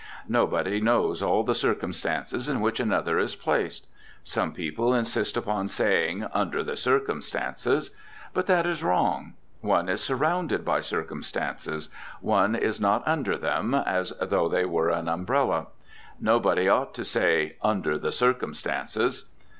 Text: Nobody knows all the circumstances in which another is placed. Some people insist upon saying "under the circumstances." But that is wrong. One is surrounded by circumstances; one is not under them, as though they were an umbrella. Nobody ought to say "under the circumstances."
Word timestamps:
Nobody 0.27 0.81
knows 0.81 1.21
all 1.21 1.43
the 1.43 1.53
circumstances 1.53 2.49
in 2.49 2.59
which 2.59 2.79
another 2.79 3.19
is 3.19 3.35
placed. 3.35 3.85
Some 4.23 4.51
people 4.51 4.95
insist 4.95 5.37
upon 5.37 5.67
saying 5.67 6.25
"under 6.33 6.63
the 6.63 6.75
circumstances." 6.75 7.91
But 8.33 8.47
that 8.47 8.65
is 8.65 8.81
wrong. 8.81 9.35
One 9.59 9.87
is 9.87 10.01
surrounded 10.01 10.65
by 10.65 10.81
circumstances; 10.81 11.89
one 12.19 12.55
is 12.55 12.81
not 12.81 13.07
under 13.07 13.37
them, 13.37 13.75
as 13.75 14.11
though 14.19 14.49
they 14.49 14.65
were 14.65 14.89
an 14.89 15.07
umbrella. 15.07 15.67
Nobody 16.19 16.67
ought 16.67 16.95
to 16.95 17.05
say 17.05 17.57
"under 17.61 17.99
the 17.99 18.11
circumstances." 18.11 19.25